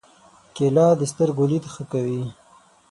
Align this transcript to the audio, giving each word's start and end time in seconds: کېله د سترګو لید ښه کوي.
کېله 0.55 0.87
د 0.99 1.01
سترګو 1.11 1.43
لید 1.51 1.65
ښه 1.73 1.83
کوي. 1.91 2.21